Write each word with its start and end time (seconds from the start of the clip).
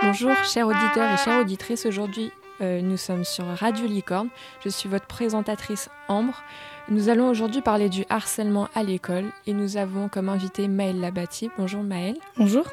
Bonjour, 0.00 0.32
chers 0.44 0.66
auditeurs 0.66 1.12
et 1.12 1.16
chères 1.16 1.40
auditrices. 1.40 1.84
Aujourd'hui, 1.84 2.30
euh, 2.60 2.80
nous 2.80 2.96
sommes 2.96 3.24
sur 3.24 3.44
Radio 3.46 3.86
Licorne. 3.86 4.28
Je 4.64 4.68
suis 4.68 4.88
votre 4.88 5.06
présentatrice 5.06 5.90
Ambre. 6.08 6.42
Nous 6.88 7.08
allons 7.08 7.28
aujourd'hui 7.28 7.62
parler 7.62 7.88
du 7.88 8.04
harcèlement 8.08 8.68
à 8.74 8.84
l'école 8.84 9.24
et 9.46 9.52
nous 9.52 9.76
avons 9.76 10.08
comme 10.08 10.28
invité 10.28 10.68
Maëlle 10.68 11.00
Labati. 11.00 11.50
Bonjour 11.58 11.82
Maëlle. 11.82 12.16
Bonjour. 12.36 12.64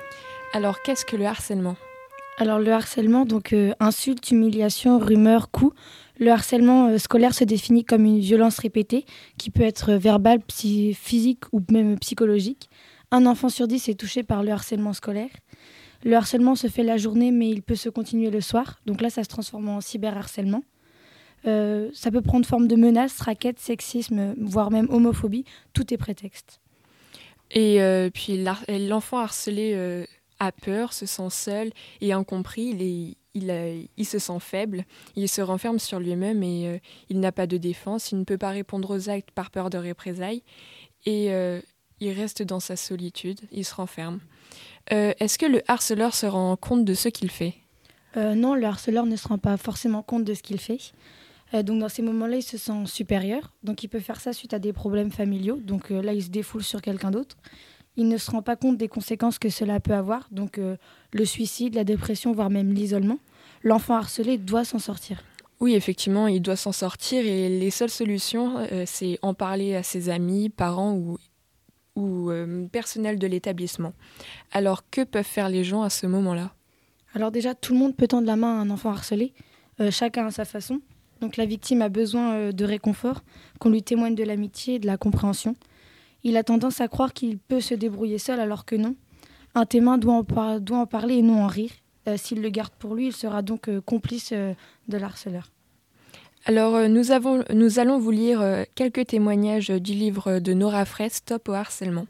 Alors, 0.53 0.81
qu'est-ce 0.83 1.03
que 1.03 1.15
le 1.15 1.25
harcèlement? 1.25 1.75
Alors, 2.37 2.59
le 2.59 2.71
harcèlement, 2.71 3.25
donc 3.25 3.53
euh, 3.53 3.73
insulte, 3.79 4.29
humiliation, 4.29 4.99
rumeur, 4.99 5.49
coup. 5.49 5.73
Le 6.19 6.29
harcèlement 6.29 6.89
euh, 6.89 6.97
scolaire 6.99 7.33
se 7.33 7.43
définit 7.43 7.85
comme 7.85 8.05
une 8.05 8.19
violence 8.19 8.59
répétée 8.59 9.05
qui 9.37 9.49
peut 9.49 9.63
être 9.63 9.93
verbale, 9.93 10.39
physique 10.47 11.43
ou 11.51 11.61
même 11.71 11.97
psychologique. 11.97 12.69
Un 13.11 13.25
enfant 13.25 13.49
sur 13.49 13.67
dix 13.67 13.87
est 13.87 13.99
touché 13.99 14.23
par 14.23 14.43
le 14.43 14.51
harcèlement 14.51 14.93
scolaire. 14.93 15.29
Le 16.03 16.15
harcèlement 16.15 16.55
se 16.55 16.67
fait 16.67 16.83
la 16.83 16.97
journée, 16.97 17.31
mais 17.31 17.49
il 17.49 17.61
peut 17.61 17.75
se 17.75 17.89
continuer 17.89 18.29
le 18.29 18.41
soir. 18.41 18.79
Donc 18.85 19.01
là, 19.01 19.09
ça 19.09 19.23
se 19.23 19.29
transforme 19.29 19.69
en 19.69 19.81
cyberharcèlement. 19.81 20.63
Euh, 21.47 21.89
ça 21.93 22.11
peut 22.11 22.21
prendre 22.21 22.45
forme 22.45 22.67
de 22.67 22.75
menaces, 22.75 23.19
raquettes, 23.19 23.59
sexisme, 23.59 24.33
voire 24.39 24.71
même 24.71 24.87
homophobie. 24.89 25.45
Tout 25.73 25.93
est 25.93 25.97
prétexte. 25.97 26.59
Et 27.51 27.81
euh, 27.81 28.09
puis 28.11 28.43
l'enfant 28.67 29.19
harcelé 29.19 29.73
euh, 29.75 30.05
a 30.39 30.51
peur, 30.51 30.93
se 30.93 31.05
sent 31.05 31.29
seul 31.29 31.71
et 32.01 32.13
incompris. 32.13 33.15
Il, 33.35 33.85
il, 33.97 34.05
se 34.05 34.17
sent 34.17 34.39
faible, 34.39 34.85
il 35.15 35.29
se 35.29 35.41
renferme 35.41 35.77
sur 35.77 35.99
lui-même 35.99 36.41
et 36.41 36.81
il 37.09 37.19
n'a 37.19 37.31
pas 37.31 37.47
de 37.47 37.57
défense. 37.57 38.11
Il 38.11 38.19
ne 38.19 38.23
peut 38.23 38.37
pas 38.37 38.49
répondre 38.49 38.95
aux 38.95 39.09
actes 39.09 39.31
par 39.31 39.51
peur 39.51 39.69
de 39.69 39.77
représailles. 39.77 40.41
Et 41.05 41.29
il 41.99 42.11
reste 42.11 42.43
dans 42.43 42.59
sa 42.59 42.75
solitude, 42.75 43.39
il 43.51 43.65
se 43.65 43.75
renferme. 43.75 44.19
Euh, 44.91 45.13
est-ce 45.19 45.37
que 45.37 45.45
le 45.45 45.61
harceleur 45.67 46.13
se 46.13 46.25
rend 46.25 46.55
compte 46.57 46.85
de 46.85 46.93
ce 46.93 47.09
qu'il 47.09 47.31
fait? 47.31 47.55
Euh, 48.17 48.35
Non, 48.35 48.55
le 48.55 48.65
harceleur 48.65 49.05
ne 49.05 49.15
se 49.15 49.27
rend 49.27 49.37
pas 49.37 49.57
forcément 49.57 50.03
compte 50.03 50.23
de 50.23 50.33
ce 50.33 50.43
qu'il 50.43 50.59
fait. 50.59 50.79
Euh, 51.53 51.63
donc 51.63 51.79
dans 51.79 51.89
ces 51.89 52.01
moments-là, 52.01 52.37
il 52.37 52.43
se 52.43 52.57
sent 52.57 52.85
supérieur. 52.85 53.53
Donc 53.63 53.83
il 53.83 53.87
peut 53.87 53.99
faire 53.99 54.19
ça 54.19 54.33
suite 54.33 54.53
à 54.53 54.59
des 54.59 54.73
problèmes 54.73 55.11
familiaux. 55.11 55.57
Donc 55.57 55.89
là, 55.89 56.13
il 56.13 56.23
se 56.23 56.29
défoule 56.29 56.63
sur 56.63 56.81
quelqu'un 56.81 57.11
d'autre. 57.11 57.37
Il 57.97 58.09
ne 58.09 58.17
se 58.17 58.29
rend 58.29 58.41
pas 58.41 58.57
compte 58.57 58.77
des 58.77 58.89
conséquences 58.89 59.39
que 59.39 59.49
cela 59.49 59.79
peut 59.79 59.93
avoir. 59.93 60.27
Donc 60.31 60.59
le 61.13 61.25
suicide, 61.25 61.75
la 61.75 61.85
dépression, 61.85 62.33
voire 62.33 62.49
même 62.49 62.73
l'isolement. 62.73 63.19
L'enfant 63.63 63.95
harcelé 63.95 64.37
doit 64.37 64.65
s'en 64.65 64.79
sortir. 64.79 65.23
Oui, 65.61 65.75
effectivement, 65.75 66.27
il 66.27 66.41
doit 66.41 66.57
s'en 66.57 66.73
sortir 66.73 67.25
et 67.25 67.47
les 67.47 67.71
seules 67.71 67.89
solutions, 67.89 68.67
c'est 68.85 69.17
en 69.21 69.33
parler 69.33 69.75
à 69.75 69.83
ses 69.83 70.09
amis, 70.09 70.49
parents 70.49 70.93
ou 70.93 71.17
ou 71.95 72.29
euh, 72.29 72.67
personnel 72.67 73.17
de 73.19 73.27
l'établissement. 73.27 73.93
Alors 74.51 74.89
que 74.89 75.03
peuvent 75.03 75.23
faire 75.25 75.49
les 75.49 75.63
gens 75.63 75.81
à 75.81 75.89
ce 75.89 76.07
moment-là? 76.07 76.53
Alors 77.13 77.31
déjà, 77.31 77.55
tout 77.55 77.73
le 77.73 77.79
monde 77.79 77.95
peut 77.95 78.07
tendre 78.07 78.27
la 78.27 78.35
main 78.35 78.59
à 78.59 78.61
un 78.61 78.69
enfant 78.69 78.91
harcelé, 78.91 79.33
euh, 79.79 79.91
chacun 79.91 80.27
à 80.27 80.31
sa 80.31 80.45
façon. 80.45 80.81
Donc 81.21 81.37
la 81.37 81.45
victime 81.45 81.81
a 81.81 81.89
besoin 81.89 82.33
euh, 82.33 82.51
de 82.51 82.65
réconfort, 82.65 83.23
qu'on 83.59 83.69
lui 83.69 83.83
témoigne 83.83 84.15
de 84.15 84.23
l'amitié 84.23 84.75
et 84.75 84.79
de 84.79 84.87
la 84.87 84.97
compréhension. 84.97 85.55
Il 86.23 86.37
a 86.37 86.43
tendance 86.43 86.81
à 86.81 86.87
croire 86.87 87.13
qu'il 87.13 87.37
peut 87.37 87.61
se 87.61 87.73
débrouiller 87.73 88.17
seul 88.17 88.39
alors 88.39 88.65
que 88.65 88.75
non. 88.75 88.95
Un 89.53 89.65
témoin 89.65 89.97
doit 89.97 90.15
en, 90.15 90.59
doit 90.59 90.79
en 90.79 90.85
parler 90.85 91.15
et 91.15 91.21
non 91.21 91.43
en 91.43 91.47
rire. 91.47 91.71
S'il 92.17 92.41
le 92.41 92.49
garde 92.49 92.73
pour 92.77 92.93
lui, 92.93 93.07
il 93.07 93.13
sera 93.13 93.41
donc 93.41 93.69
complice 93.81 94.31
de 94.31 94.97
l'harceleur. 94.97 95.49
Alors, 96.47 96.75
euh, 96.75 96.87
nous, 96.87 97.09
avons, 97.09 97.43
nous, 97.51 97.79
allons 97.79 97.97
vous 97.97 98.11
lire 98.11 98.39
euh, 98.39 98.63
quelques 98.75 99.07
témoignages 99.07 99.69
du 99.69 99.93
livre 99.93 100.37
de 100.37 100.53
Nora 100.53 100.85
Fraisse, 100.85 101.15
Stop 101.15 101.49
au 101.49 101.53
harcèlement. 101.53 102.05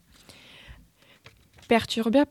Perturbée 1.70 2.24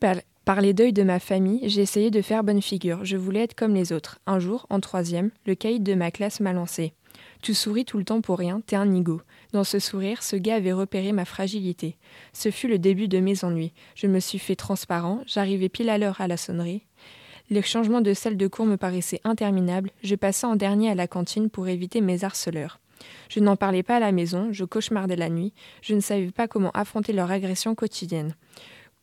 par, 0.45 0.61
les 0.61 0.75
deuils 0.75 0.93
de 0.93 1.03
ma 1.03 1.19
famille, 1.19 1.67
j'ai 1.67 1.81
essayé 1.81 2.11
de 2.11 2.21
faire 2.21 2.45
bonne 2.45 2.61
figure. 2.61 3.07
Je 3.07 3.17
voulais 3.17 3.45
être 3.45 3.55
comme 3.55 3.75
les 3.75 3.91
autres. 3.91 4.19
Un 4.27 4.39
jour, 4.39 4.67
en 4.69 4.81
troisième, 4.81 5.31
le 5.47 5.55
caïd 5.55 5.83
de 5.83 5.95
ma 5.95 6.11
classe 6.11 6.41
m'a 6.41 6.53
lancé. 6.53 6.93
Tu 7.41 7.55
souris 7.55 7.87
tout 7.87 7.97
le 7.97 8.05
temps 8.05 8.21
pour 8.21 8.39
rien, 8.39 8.61
t'es 8.61 8.77
un 8.77 8.85
nigo. 8.85 9.23
Dans 9.53 9.65
ce 9.65 9.79
sourire, 9.79 10.23
ce 10.23 10.37
gars 10.37 10.57
avait 10.57 10.73
repéré 10.75 11.13
ma 11.13 11.25
fragilité. 11.25 11.97
Ce 12.35 12.51
fut 12.51 12.69
le 12.69 12.79
début 12.79 13.09
de 13.09 13.19
mes 13.19 13.45
ennuis. 13.45 13.73
Je 13.95 14.09
me 14.09 14.21
suis 14.21 14.39
fait 14.39 14.57
transparent, 14.57 15.23
j'arrivais 15.27 15.71
pile 15.71 15.89
à 15.89 15.97
l'heure 15.97 16.21
à 16.21 16.29
la 16.29 16.37
sonnerie. 16.37 16.83
Les 17.51 17.61
changements 17.61 18.01
de 18.01 18.15
salle 18.15 18.39
de 18.39 18.47
cours 18.47 18.65
me 18.65 18.77
paraissaient 18.77 19.21
interminables. 19.23 19.91
Je 20.03 20.15
passais 20.15 20.47
en 20.47 20.57
dernier 20.57 20.91
à 20.91 20.95
la 20.95 21.07
cantine 21.07 21.51
pour 21.51 21.69
éviter 21.69 22.01
mes 22.01 22.25
harceleurs. 22.25 22.81
Je 23.29 23.41
n'en 23.41 23.57
parlais 23.57 23.83
pas 23.83 23.97
à 23.97 24.01
la 24.01 24.13
maison, 24.13 24.49
je 24.51 24.65
cauchemardais 24.65 25.17
la 25.17 25.29
nuit, 25.29 25.53
je 25.83 25.95
ne 25.95 26.01
savais 26.01 26.31
pas 26.31 26.49
comment 26.49 26.71
affronter 26.71 27.13
leur 27.13 27.31
agression 27.31 27.75
quotidienne. 27.75 28.35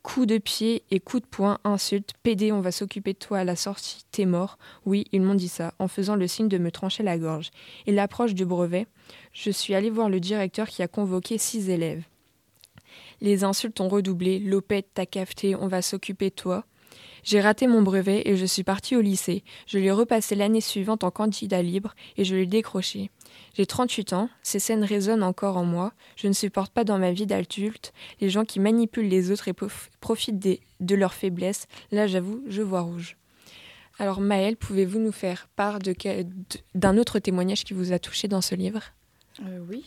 Coups 0.02 0.26
de 0.26 0.40
pied 0.40 0.82
et 0.90 1.00
coups 1.00 1.22
de 1.22 1.28
poing, 1.28 1.60
insultes, 1.64 2.14
pédé, 2.24 2.52
on 2.52 2.62
va 2.62 2.72
s'occuper 2.72 3.14
de 3.14 3.20
toi 3.20 3.40
à 3.40 3.44
la 3.44 3.56
sortie, 3.56 4.04
t'es 4.12 4.26
mort. 4.26 4.58
Oui, 4.88 5.06
ils 5.12 5.22
m'ont 5.22 5.36
dit 5.36 5.48
ça, 5.48 5.76
en 5.78 5.88
faisant 5.88 6.16
le 6.16 6.28
signe 6.28 6.48
de 6.48 6.58
me 6.58 6.72
trancher 6.72 7.04
la 7.04 7.20
gorge. 7.20 7.52
Et 7.86 7.92
l'approche 7.92 8.34
du 8.34 8.44
brevet, 8.44 8.88
je 9.34 9.52
suis 9.52 9.76
allée 9.76 9.92
voir 9.92 10.10
le 10.10 10.20
directeur 10.20 10.68
qui 10.68 10.82
a 10.82 10.88
convoqué 10.88 11.38
six 11.38 11.70
élèves. 11.70 12.04
Les 13.22 13.44
insultes 13.44 13.80
ont 13.80 13.90
redoublé, 13.90 14.40
Lopette, 14.40 14.90
t'as 14.96 15.06
cafeté, 15.06 15.56
on 15.56 15.68
va 15.68 15.84
s'occuper 15.84 16.32
de 16.32 16.36
toi. 16.36 16.66
J'ai 17.24 17.42
raté 17.42 17.68
mon 17.68 17.82
brevet 17.82 18.24
et 18.26 18.36
je 18.36 18.46
suis 18.46 18.64
partie 18.64 18.96
au 18.96 19.02
lycée. 19.02 19.44
Je 19.68 19.78
l'ai 19.78 19.92
repassé 19.92 20.36
l'année 20.36 20.62
suivante 20.62 21.04
en 21.04 21.12
candidat 21.12 21.62
libre 21.62 21.96
et 22.18 22.24
je 22.26 22.36
l'ai 22.36 22.46
décroché. 22.46 23.10
J'ai 23.54 23.66
38 23.66 24.14
ans, 24.14 24.30
ces 24.44 24.60
scènes 24.60 24.84
résonnent 24.84 25.24
encore 25.24 25.58
en 25.58 25.66
moi. 25.66 25.94
Je 26.16 26.28
ne 26.28 26.34
supporte 26.34 26.74
pas 26.74 26.84
dans 26.84 26.98
ma 26.98 27.12
vie 27.12 27.26
d'adulte 27.26 27.94
les 28.20 28.30
gens 28.30 28.46
qui 28.46 28.60
manipulent 28.60 29.10
les 29.10 29.32
autres 29.32 29.48
et 29.48 29.54
profitent 30.00 30.40
de 30.80 30.96
leurs 30.96 31.14
faiblesses. 31.14 31.68
Là, 31.92 32.08
j'avoue, 32.08 32.44
je 32.48 32.62
vois 32.62 32.82
rouge. 32.82 33.18
Alors 34.00 34.22
Maëlle, 34.22 34.58
pouvez-vous 34.58 35.00
nous 35.00 35.12
faire 35.12 35.48
part 35.56 35.80
d'un 36.74 36.98
autre 36.98 37.20
témoignage 37.20 37.64
qui 37.64 37.74
vous 37.74 37.92
a 37.92 38.00
touché 38.00 38.28
dans 38.28 38.42
ce 38.42 38.56
livre? 38.56 38.82
Euh, 39.42 39.60
Oui. 39.70 39.84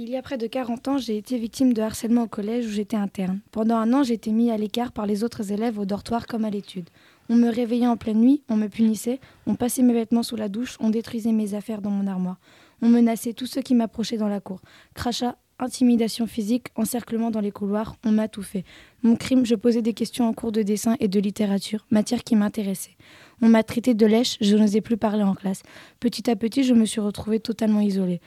Il 0.00 0.10
y 0.10 0.16
a 0.16 0.22
près 0.22 0.38
de 0.38 0.46
40 0.46 0.86
ans, 0.86 0.98
j'ai 0.98 1.16
été 1.16 1.36
victime 1.38 1.72
de 1.72 1.82
harcèlement 1.82 2.22
au 2.22 2.28
collège 2.28 2.66
où 2.66 2.70
j'étais 2.70 2.96
interne. 2.96 3.40
Pendant 3.50 3.74
un 3.74 3.92
an, 3.92 4.04
j'ai 4.04 4.14
été 4.14 4.30
mis 4.30 4.52
à 4.52 4.56
l'écart 4.56 4.92
par 4.92 5.06
les 5.06 5.24
autres 5.24 5.50
élèves 5.50 5.76
au 5.76 5.86
dortoir 5.86 6.28
comme 6.28 6.44
à 6.44 6.50
l'étude. 6.50 6.88
On 7.28 7.34
me 7.34 7.48
réveillait 7.48 7.88
en 7.88 7.96
pleine 7.96 8.20
nuit, 8.20 8.44
on 8.48 8.56
me 8.56 8.68
punissait, 8.68 9.18
on 9.48 9.56
passait 9.56 9.82
mes 9.82 9.92
vêtements 9.92 10.22
sous 10.22 10.36
la 10.36 10.48
douche, 10.48 10.76
on 10.78 10.90
détruisait 10.90 11.32
mes 11.32 11.54
affaires 11.54 11.82
dans 11.82 11.90
mon 11.90 12.06
armoire. 12.06 12.38
On 12.80 12.88
menaçait 12.88 13.32
tous 13.32 13.46
ceux 13.46 13.60
qui 13.60 13.74
m'approchaient 13.74 14.18
dans 14.18 14.28
la 14.28 14.38
cour. 14.38 14.60
Crachat, 14.94 15.36
intimidation 15.58 16.28
physique, 16.28 16.68
encerclement 16.76 17.32
dans 17.32 17.40
les 17.40 17.50
couloirs, 17.50 17.96
on 18.04 18.12
m'a 18.12 18.28
tout 18.28 18.44
fait. 18.44 18.62
Mon 19.02 19.16
crime, 19.16 19.44
je 19.44 19.56
posais 19.56 19.82
des 19.82 19.94
questions 19.94 20.28
en 20.28 20.32
cours 20.32 20.52
de 20.52 20.62
dessin 20.62 20.94
et 21.00 21.08
de 21.08 21.18
littérature, 21.18 21.86
matière 21.90 22.22
qui 22.22 22.36
m'intéressait. 22.36 22.96
On 23.42 23.48
m'a 23.48 23.64
traité 23.64 23.94
de 23.94 24.06
lèche, 24.06 24.36
je 24.40 24.56
n'osais 24.56 24.80
plus 24.80 24.96
parler 24.96 25.24
en 25.24 25.34
classe. 25.34 25.64
Petit 25.98 26.30
à 26.30 26.36
petit, 26.36 26.62
je 26.62 26.74
me 26.74 26.84
suis 26.84 27.00
retrouvée 27.00 27.40
totalement 27.40 27.80
isolée. 27.80 28.20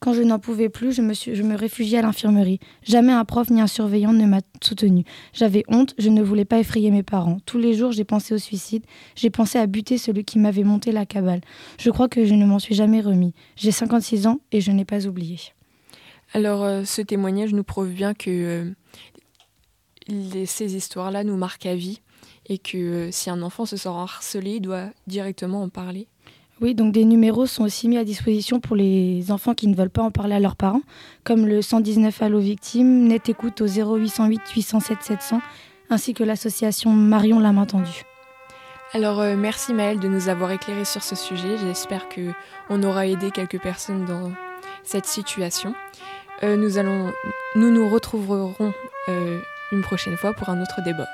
Quand 0.00 0.12
je 0.14 0.22
n'en 0.22 0.38
pouvais 0.38 0.68
plus, 0.68 0.92
je 0.92 1.02
me, 1.02 1.56
réfugiais 1.56 1.98
à 1.98 2.02
l'infirmerie. 2.02 2.60
Jamais 2.84 3.12
un 3.12 3.24
prof 3.24 3.50
ni 3.50 3.60
un 3.60 3.66
surveillant 3.66 4.12
ne 4.12 4.26
m'a 4.26 4.40
soutenu. 4.62 5.04
J'avais 5.32 5.64
honte, 5.68 5.94
je 5.98 6.08
ne 6.08 6.22
voulais 6.22 6.44
pas 6.44 6.60
effrayer 6.60 6.90
mes 6.92 7.02
parents. 7.02 7.38
Tous 7.46 7.58
les 7.58 7.74
jours, 7.74 7.90
j'ai 7.90 8.04
pensé 8.04 8.32
au 8.32 8.38
suicide. 8.38 8.84
J'ai 9.16 9.30
pensé 9.30 9.58
à 9.58 9.66
buter 9.66 9.98
celui 9.98 10.24
qui 10.24 10.38
m'avait 10.38 10.62
monté 10.62 10.92
la 10.92 11.04
cabale. 11.04 11.40
Je 11.80 11.90
crois 11.90 12.08
que 12.08 12.24
je 12.24 12.34
ne 12.34 12.46
m'en 12.46 12.60
suis 12.60 12.76
jamais 12.76 13.00
remis. 13.00 13.34
J'ai 13.56 13.72
56 13.72 14.28
ans 14.28 14.38
et 14.52 14.60
je 14.60 14.70
n'ai 14.70 14.84
pas 14.84 15.06
oublié. 15.06 15.38
Alors, 16.32 16.62
euh, 16.62 16.84
ce 16.84 17.02
témoignage 17.02 17.52
nous 17.52 17.64
prouve 17.64 17.88
bien 17.88 18.14
que 18.14 18.74
euh, 20.10 20.44
ces 20.46 20.76
histoires-là 20.76 21.24
nous 21.24 21.36
marquent 21.36 21.66
à 21.66 21.74
vie 21.74 22.00
et 22.46 22.58
que 22.58 22.78
euh, 22.78 23.10
si 23.10 23.30
un 23.30 23.42
enfant 23.42 23.66
se 23.66 23.76
sent 23.76 23.88
harcelé, 23.88 24.56
il 24.56 24.60
doit 24.60 24.90
directement 25.06 25.62
en 25.62 25.68
parler. 25.68 26.08
Oui, 26.60 26.74
donc 26.74 26.92
des 26.92 27.04
numéros 27.04 27.46
sont 27.46 27.62
aussi 27.62 27.86
mis 27.88 27.98
à 27.98 28.04
disposition 28.04 28.58
pour 28.58 28.74
les 28.74 29.30
enfants 29.30 29.54
qui 29.54 29.68
ne 29.68 29.76
veulent 29.76 29.90
pas 29.90 30.02
en 30.02 30.10
parler 30.10 30.34
à 30.34 30.40
leurs 30.40 30.56
parents, 30.56 30.82
comme 31.22 31.46
le 31.46 31.62
119 31.62 32.20
Allo 32.20 32.40
Victimes, 32.40 33.06
Net 33.06 33.28
Écoute 33.28 33.60
au 33.60 33.66
0808 33.66 34.40
807 34.56 34.98
700, 35.02 35.40
ainsi 35.88 36.14
que 36.14 36.24
l'association 36.24 36.90
Marion 36.90 37.38
la. 37.38 37.52
Alors 38.92 39.20
euh, 39.20 39.36
merci 39.36 39.72
Maëlle 39.72 40.00
de 40.00 40.08
nous 40.08 40.28
avoir 40.28 40.50
éclairé 40.50 40.84
sur 40.84 41.04
ce 41.04 41.14
sujet. 41.14 41.58
J'espère 41.58 42.08
que 42.08 42.32
on 42.70 42.82
aura 42.82 43.06
aidé 43.06 43.30
quelques 43.30 43.60
personnes 43.60 44.04
dans 44.04 44.32
cette 44.82 45.06
situation. 45.06 45.74
Euh, 46.42 46.56
nous 46.56 46.78
allons, 46.78 47.12
nous 47.54 47.70
nous 47.70 47.88
retrouverons 47.88 48.72
euh, 49.08 49.38
une 49.70 49.82
prochaine 49.82 50.16
fois 50.16 50.32
pour 50.32 50.48
un 50.48 50.60
autre 50.60 50.82
débat. 50.84 51.06